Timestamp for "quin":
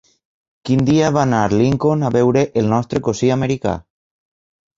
0.69-0.79